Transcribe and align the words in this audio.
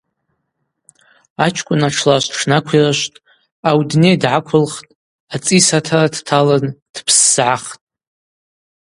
Ачкӏвын 1.45 1.81
атшлашв 1.87 2.29
тшнаквирышвтӏ, 2.35 3.23
аудней 3.69 4.15
дгӏаквылхтӏ, 4.21 4.91
ацӏис 5.33 5.67
атара 5.77 6.07
дталын 6.13 6.65
дпссгӏахтӏ. 6.93 7.79